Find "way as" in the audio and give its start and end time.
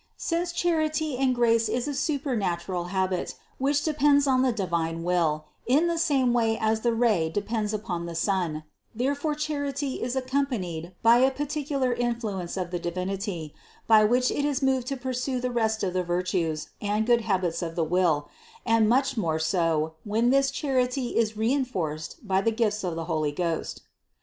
6.33-6.81